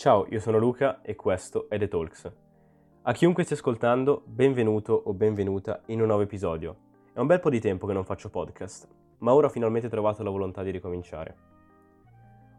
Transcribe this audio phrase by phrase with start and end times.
[0.00, 2.32] Ciao, io sono Luca e questo è The Talks.
[3.02, 6.74] A chiunque stia ascoltando, benvenuto o benvenuta in un nuovo episodio.
[7.12, 10.22] È un bel po' di tempo che non faccio podcast, ma ora ho finalmente trovato
[10.22, 11.36] la volontà di ricominciare.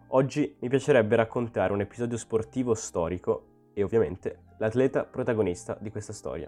[0.10, 6.48] Oggi mi piacerebbe raccontare un episodio sportivo storico e ovviamente l'atleta protagonista di questa storia.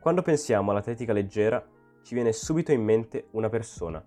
[0.00, 1.64] Quando pensiamo all'atletica leggera,
[2.02, 4.04] ci viene subito in mente una persona.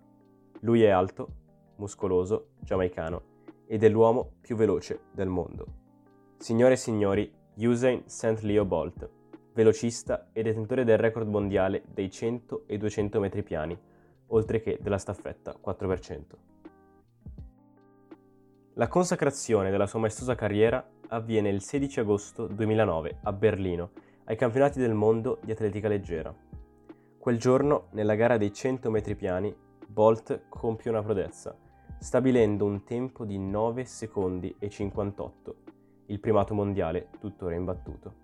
[0.64, 1.30] Lui è alto,
[1.78, 3.31] muscoloso, giamaicano
[3.72, 5.66] ed è l'uomo più veloce del mondo.
[6.36, 8.42] Signore e signori, Usain St.
[8.42, 9.10] Leo Bolt,
[9.54, 13.80] velocista e detentore del record mondiale dei 100 e 200 metri piani,
[14.28, 16.22] oltre che della staffetta 4%.
[18.74, 23.92] La consacrazione della sua maestosa carriera avviene il 16 agosto 2009 a Berlino,
[24.26, 26.36] ai campionati del mondo di atletica leggera.
[27.18, 29.56] Quel giorno, nella gara dei 100 metri piani,
[29.88, 31.56] Bolt compie una prodezza,
[32.02, 35.56] stabilendo un tempo di 9 secondi e 58,
[36.08, 38.16] il primato mondiale tuttora imbattuto.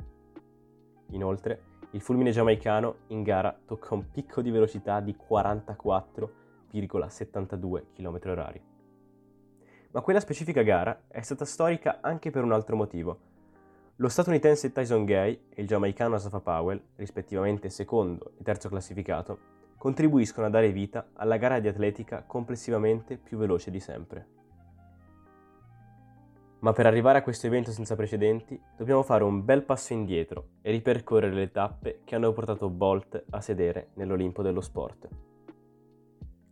[1.11, 8.61] Inoltre, il fulmine giamaicano in gara tocca un picco di velocità di 44,72 km/h.
[9.91, 13.19] Ma quella specifica gara è stata storica anche per un altro motivo.
[13.97, 20.47] Lo statunitense Tyson Gay e il giamaicano Asafa Powell, rispettivamente secondo e terzo classificato, contribuiscono
[20.47, 24.27] a dare vita alla gara di atletica complessivamente più veloce di sempre.
[26.59, 30.71] Ma per arrivare a questo evento senza precedenti dobbiamo fare un bel passo indietro e
[30.71, 35.07] ripercorrere le tappe che hanno portato Bolt a sedere nell'Olimpo dello sport.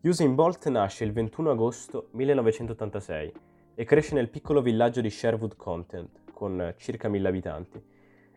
[0.01, 3.33] Usain Bolt nasce il 21 agosto 1986
[3.73, 7.83] e cresce nel piccolo villaggio di Sherwood Content, con circa 1000 abitanti,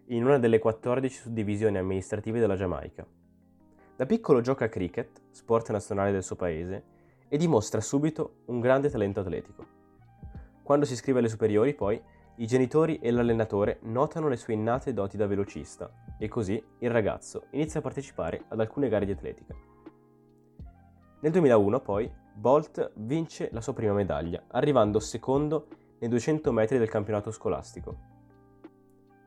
[0.06, 3.06] in una delle 14 suddivisioni amministrative della Giamaica.
[3.98, 6.84] Da piccolo gioca a cricket, sport nazionale del suo paese,
[7.26, 9.66] e dimostra subito un grande talento atletico.
[10.62, 12.00] Quando si iscrive alle superiori, poi,
[12.36, 17.46] i genitori e l'allenatore notano le sue innate doti da velocista e così il ragazzo
[17.50, 19.56] inizia a partecipare ad alcune gare di atletica.
[21.18, 25.66] Nel 2001, poi, Bolt vince la sua prima medaglia, arrivando secondo
[25.98, 27.96] nei 200 metri del campionato scolastico.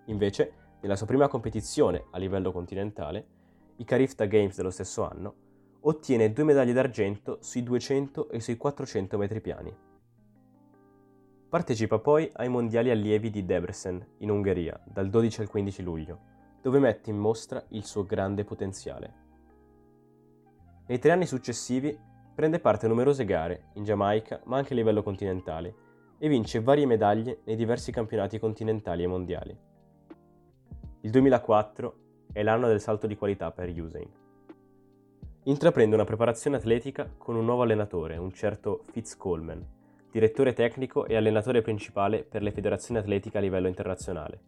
[0.05, 3.39] Invece, nella sua prima competizione a livello continentale,
[3.77, 5.35] i Carifta Games dello stesso anno,
[5.81, 9.75] ottiene due medaglie d'argento sui 200 e sui 400 metri piani.
[11.49, 16.19] Partecipa poi ai mondiali allievi di Debrecen, in Ungheria, dal 12 al 15 luglio,
[16.61, 19.13] dove mette in mostra il suo grande potenziale.
[20.87, 21.97] Nei tre anni successivi
[22.33, 25.75] prende parte a numerose gare, in Giamaica ma anche a livello continentale,
[26.17, 29.57] e vince varie medaglie nei diversi campionati continentali e mondiali.
[31.01, 31.95] Il 2004
[32.31, 34.09] è l'anno del salto di qualità per Usain.
[35.43, 39.65] Intraprende una preparazione atletica con un nuovo allenatore, un certo Fitz Coleman,
[40.11, 44.39] direttore tecnico e allenatore principale per le federazioni atletiche a livello internazionale,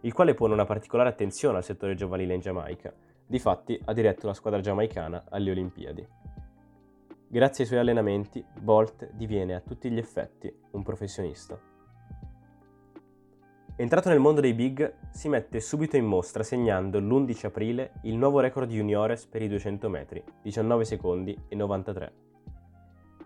[0.00, 2.92] il quale pone una particolare attenzione al settore giovanile in Giamaica,
[3.26, 6.06] difatti ha diretto la squadra giamaicana alle Olimpiadi.
[7.28, 11.58] Grazie ai suoi allenamenti, Bolt diviene a tutti gli effetti un professionista.
[13.78, 18.40] Entrato nel mondo dei big, si mette subito in mostra segnando l'11 aprile il nuovo
[18.40, 22.12] record juniores per i 200 metri, 19 secondi e 93.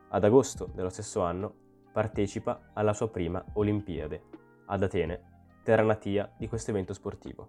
[0.09, 1.55] Ad agosto dello stesso anno
[1.93, 4.23] partecipa alla sua prima Olimpiade,
[4.67, 5.23] ad Atene,
[5.63, 7.49] terra natia di questo evento sportivo.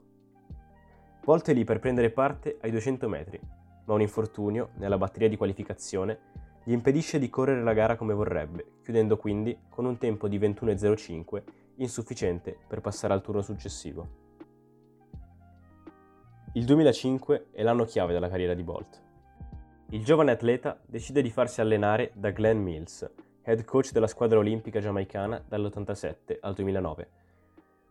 [1.26, 3.40] Volte lì per prendere parte ai 200 metri,
[3.86, 6.20] ma un infortunio nella batteria di qualificazione
[6.64, 11.61] gli impedisce di correre la gara come vorrebbe, chiudendo quindi con un tempo di 21.05
[11.82, 14.20] insufficiente per passare al turno successivo.
[16.54, 19.02] Il 2005 è l'anno chiave della carriera di Bolt.
[19.92, 23.10] Il giovane atleta decide di farsi allenare da Glenn Mills,
[23.44, 27.10] head coach della squadra olimpica giamaicana dall'87 al 2009.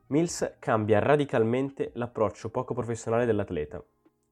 [0.09, 3.83] Mills cambia radicalmente l'approccio poco professionale dell'atleta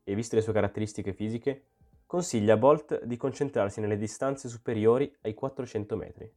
[0.02, 1.64] e, viste le sue caratteristiche fisiche,
[2.06, 6.32] consiglia a Bolt di concentrarsi nelle distanze superiori ai 400 metri.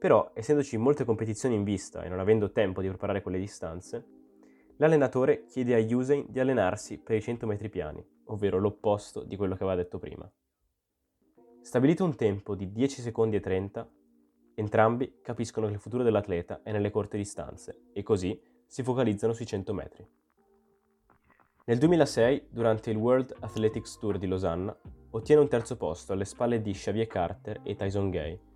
[0.00, 4.02] Però, essendoci molte competizioni in vista e non avendo tempo di preparare quelle distanze,
[4.76, 9.54] l'allenatore chiede a Usain di allenarsi per i 100 metri piani, ovvero l'opposto di quello
[9.54, 10.26] che aveva detto prima.
[11.60, 13.90] Stabilito un tempo di 10 secondi e 30,
[14.54, 19.44] entrambi capiscono che il futuro dell'atleta è nelle corte distanze e così si focalizzano sui
[19.44, 20.08] 100 metri.
[21.66, 24.74] Nel 2006, durante il World Athletics Tour di Losanna,
[25.10, 28.48] ottiene un terzo posto alle spalle di Xavier Carter e Tyson Gay,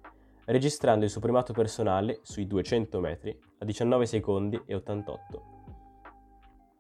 [0.47, 5.43] registrando il suo primato personale sui 200 metri a 19 secondi e 88.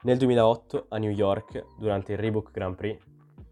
[0.03, 2.99] Nel 2008, a New York, durante il Reebok Grand Prix,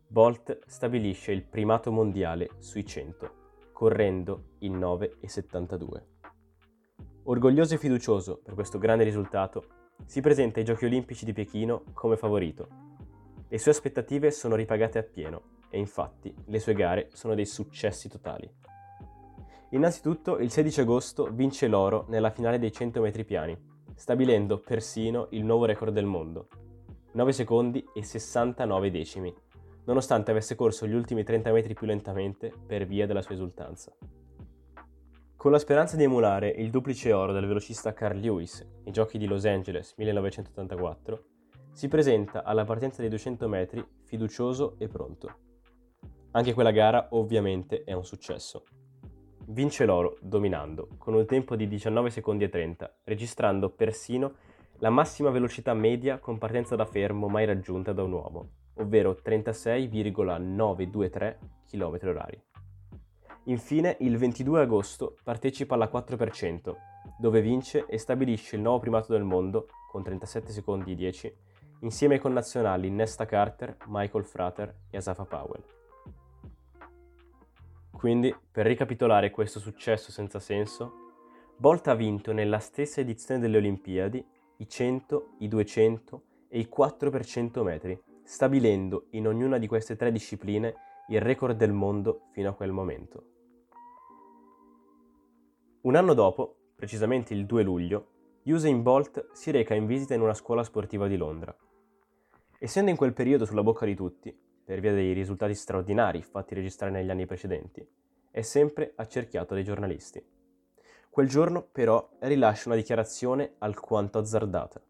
[0.07, 6.03] Bolt stabilisce il primato mondiale sui 100, correndo in 9,72.
[7.25, 9.65] Orgoglioso e fiducioso per questo grande risultato,
[10.05, 12.69] si presenta ai Giochi Olimpici di Pechino come favorito.
[13.49, 18.51] Le sue aspettative sono ripagate appieno e infatti le sue gare sono dei successi totali.
[19.73, 23.57] Innanzitutto il 16 agosto vince l'oro nella finale dei 100 metri piani,
[23.95, 26.49] stabilendo persino il nuovo record del mondo,
[27.13, 29.35] 9 secondi e 69 decimi,
[29.85, 33.97] nonostante avesse corso gli ultimi 30 metri più lentamente per via della sua esultanza.
[35.37, 39.27] Con la speranza di emulare il duplice oro del velocista Carl Lewis ai giochi di
[39.27, 41.25] Los Angeles 1984,
[41.73, 45.35] si presenta alla partenza dei 200 metri fiducioso e pronto.
[46.33, 48.65] Anche quella gara ovviamente è un successo.
[49.53, 54.37] Vince l'oro dominando, con un tempo di 19 secondi e 30, registrando persino
[54.79, 61.39] la massima velocità media con partenza da fermo mai raggiunta da un uomo, ovvero 36,923
[61.71, 62.41] km/h.
[63.45, 66.75] Infine, il 22 agosto partecipa alla 4%,
[67.19, 71.37] dove vince e stabilisce il nuovo primato del mondo con 37 secondi e 10,
[71.81, 75.63] insieme ai connazionali Nesta Carter, Michael Frater e Asafa Powell.
[78.03, 80.93] Quindi, per ricapitolare questo successo senza senso,
[81.57, 84.27] Bolt ha vinto nella stessa edizione delle Olimpiadi
[84.57, 90.75] i 100, i 200 e i 4% metri, stabilendo in ognuna di queste tre discipline
[91.11, 93.25] il record del mondo fino a quel momento.
[95.83, 98.07] Un anno dopo, precisamente il 2 luglio,
[98.47, 101.57] Usain Bolt si reca in visita in una scuola sportiva di Londra.
[102.59, 106.93] Essendo in quel periodo sulla bocca di tutti, per via dei risultati straordinari fatti registrare
[106.93, 107.87] negli anni precedenti,
[108.31, 110.25] è sempre accerchiato dai giornalisti.
[111.11, 114.81] Quel giorno, però, rilascia una dichiarazione alquanto azzardata.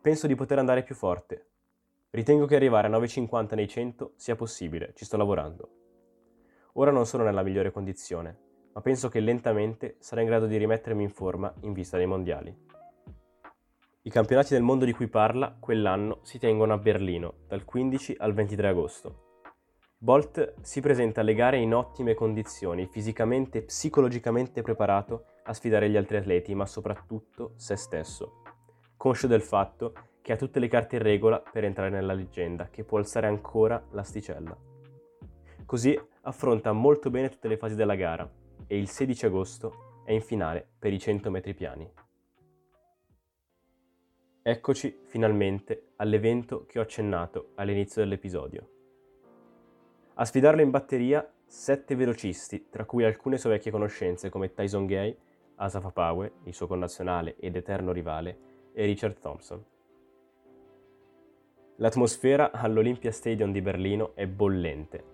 [0.00, 1.46] Penso di poter andare più forte.
[2.10, 5.68] Ritengo che arrivare a 9,50 nei 100 sia possibile, ci sto lavorando.
[6.74, 8.38] Ora non sono nella migliore condizione,
[8.72, 12.56] ma penso che lentamente sarò in grado di rimettermi in forma in vista dei mondiali.
[14.02, 18.32] I campionati del mondo di cui parla quell'anno si tengono a Berlino dal 15 al
[18.32, 19.42] 23 agosto.
[19.98, 25.98] Bolt si presenta alle gare in ottime condizioni, fisicamente e psicologicamente preparato a sfidare gli
[25.98, 28.40] altri atleti, ma soprattutto se stesso.
[28.96, 29.92] Conscio del fatto
[30.22, 33.84] che ha tutte le carte in regola per entrare nella leggenda, che può alzare ancora
[33.90, 34.56] l'asticella.
[35.66, 38.26] Così affronta molto bene tutte le fasi della gara
[38.66, 42.08] e il 16 agosto è in finale per i 100 metri piani.
[44.42, 48.68] Eccoci finalmente all'evento che ho accennato all'inizio dell'episodio.
[50.14, 55.14] A sfidarlo in batteria sette velocisti, tra cui alcune sue vecchie conoscenze come Tyson Gay,
[55.56, 58.38] Asafa Powell, il suo connazionale ed eterno rivale,
[58.72, 59.62] e Richard Thompson.
[61.76, 65.04] L'atmosfera all'Olympia Stadium di Berlino è bollente.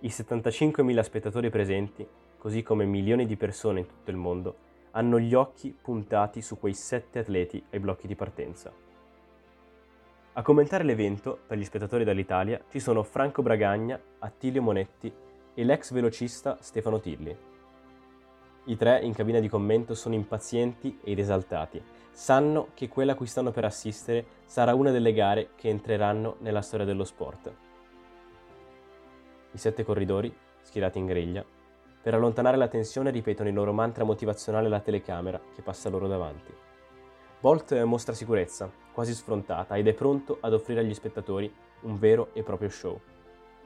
[0.00, 5.34] I 75.000 spettatori presenti, così come milioni di persone in tutto il mondo, hanno gli
[5.34, 8.72] occhi puntati su quei sette atleti ai blocchi di partenza.
[10.32, 15.12] A commentare l'evento, per gli spettatori dall'Italia, ci sono Franco Bragagna, Attilio Monetti
[15.54, 17.36] e l'ex velocista Stefano Tilli.
[18.64, 21.82] I tre in cabina di commento sono impazienti ed esaltati.
[22.12, 26.62] Sanno che quella a cui stanno per assistere sarà una delle gare che entreranno nella
[26.62, 27.52] storia dello sport.
[29.52, 30.32] I sette corridori,
[30.62, 31.44] schierati in griglia,
[32.02, 36.52] per allontanare la tensione ripetono il loro mantra motivazionale alla telecamera che passa loro davanti.
[37.40, 42.42] Bolt mostra sicurezza, quasi sfrontata, ed è pronto ad offrire agli spettatori un vero e
[42.42, 43.00] proprio show.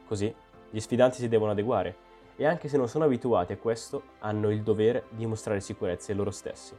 [0.06, 0.32] Così
[0.70, 1.96] gli sfidanti si devono adeguare
[2.36, 6.18] e anche se non sono abituati a questo, hanno il dovere di mostrare sicurezza ai
[6.18, 6.76] loro stessi.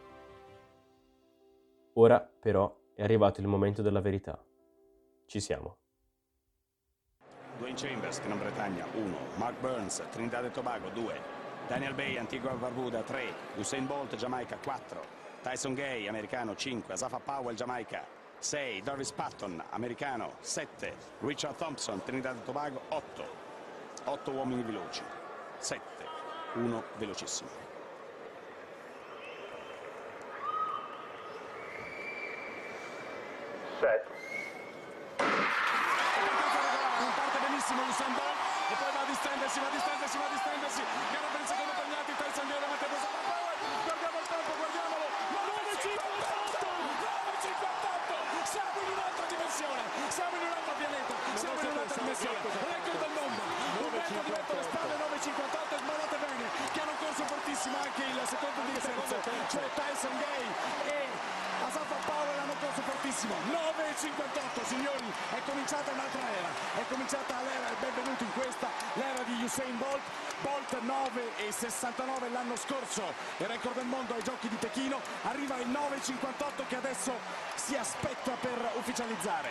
[1.93, 4.37] Ora, però, è arrivato il momento della verità.
[5.25, 5.77] Ci siamo.
[7.57, 11.13] Dwayne Chambers, Gran Bretagna 1, Mark Burns, Trinidad e Tobago 2,
[11.67, 15.01] Daniel Bay, Antigua Barbuda 3, Usain Bolt, Giamaica 4,
[15.41, 18.05] Tyson Gay, americano 5, Asafa Powell, Giamaica
[18.37, 23.25] 6, Darvis Patton, americano 7, Richard Thompson, Trinidad e Tobago 8,
[24.05, 25.01] 8 uomini veloci,
[25.57, 25.81] 7,
[26.53, 27.49] 1 velocissimo.
[33.79, 34.05] Set.
[37.15, 40.81] Parte benissimo Usain Bolt e poi va a distendersi, va a distendersi, va a distendersi.
[41.11, 43.57] Gara per il secondo per gli altri, Tyson Gay davanti a Asafa Powell.
[43.85, 45.05] Guardiamo il tempo, guardiamolo.
[45.35, 46.65] 9.58!
[48.45, 51.55] Siamo in un'altra dimensione, siamo in un altro pianeta, siamo
[52.15, 52.47] un'altra dimensione.
[52.63, 53.41] Record del mondo.
[53.75, 58.59] Umberto Di Petto alle spalle 9.58 sbarrate bene, che hanno corso fortissimo anche il secondo
[58.63, 59.15] di licenza,
[59.49, 60.44] cioè Tyson Gay
[63.05, 63.15] e.
[63.15, 66.49] Benissimo, 9.58 signori, è cominciata un'altra era,
[66.81, 70.01] è cominciata l'era, benvenuti in questa, l'era di Usain Bolt,
[70.41, 73.03] Bolt 9.69 l'anno scorso,
[73.37, 77.13] il record del mondo ai giochi di Pechino, arriva il 9.58 che adesso
[77.53, 79.49] si aspetta per ufficializzare,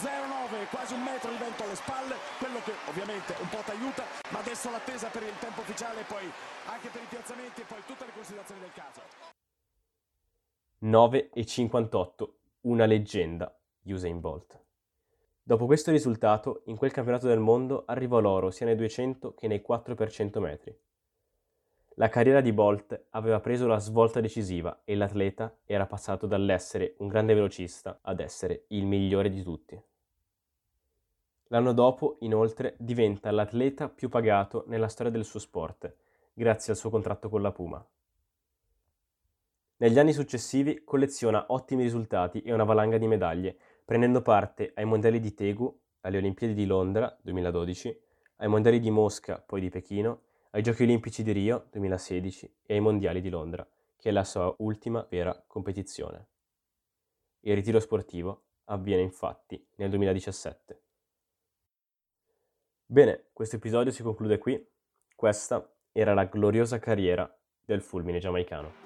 [0.00, 4.04] 0.9, quasi un metro di vento alle spalle, quello che ovviamente un po' ti aiuta,
[4.30, 6.24] ma adesso l'attesa per il tempo ufficiale e poi
[6.66, 9.02] anche per i piazzamenti e poi tutte le considerazioni del caso.
[10.78, 14.58] 9 e 58, una leggenda, Usain Bolt.
[15.42, 19.60] Dopo questo risultato, in quel campionato del mondo arrivò l'oro sia nei 200 che nei
[19.60, 20.78] 400 metri.
[21.96, 27.08] La carriera di Bolt aveva preso la svolta decisiva e l'atleta era passato dall'essere un
[27.08, 29.80] grande velocista ad essere il migliore di tutti.
[31.48, 35.94] L'anno dopo, inoltre, diventa l'atleta più pagato nella storia del suo sport,
[36.32, 37.86] grazie al suo contratto con la Puma.
[39.84, 45.20] Negli anni successivi colleziona ottimi risultati e una valanga di medaglie, prendendo parte ai Mondiali
[45.20, 48.00] di Tegu, alle Olimpiadi di Londra 2012,
[48.36, 50.22] ai Mondiali di Mosca, poi di Pechino,
[50.52, 54.54] ai Giochi Olimpici di Rio 2016 e ai Mondiali di Londra, che è la sua
[54.60, 56.28] ultima vera competizione.
[57.40, 60.82] Il ritiro sportivo avviene infatti nel 2017.
[62.86, 64.66] Bene, questo episodio si conclude qui.
[65.14, 67.30] Questa era la gloriosa carriera
[67.62, 68.83] del fulmine giamaicano.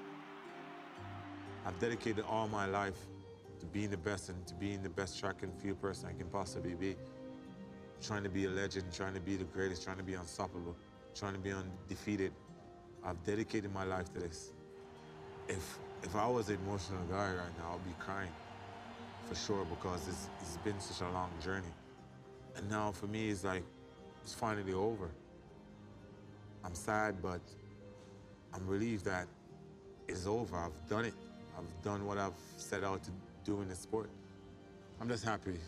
[1.67, 2.99] I've dedicated all my life
[3.61, 6.29] to being the best and to being the best track and field person I can
[6.29, 6.97] possibly be.
[8.01, 10.77] Trying to be a legend, trying to be the greatest, trying to be unstoppable,
[11.15, 12.33] trying to be undefeated.
[13.05, 14.53] I've dedicated my life to this.
[15.49, 18.31] If if I was an emotional guy right now, I'd be crying
[19.29, 21.73] for sure because it's, it's been such a long journey.
[22.57, 23.63] And now for me, it's like,
[24.23, 25.11] it's finally over.
[26.65, 27.41] I'm sad, but
[28.55, 29.27] I'm relieved that
[30.07, 30.57] it's over.
[30.57, 31.15] I've done it.
[31.59, 33.11] I've done what I've set out to
[33.45, 34.11] do in the sport.
[35.01, 35.59] I'm just happy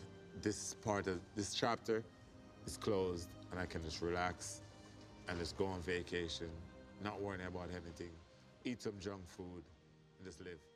[0.43, 2.05] this part of this chapter
[2.67, 4.63] is closed and I can just relax
[5.29, 6.49] and just go on vacation,
[7.03, 8.11] not worrying about anything,
[8.65, 9.63] eat some junk food,
[10.19, 10.70] and just live.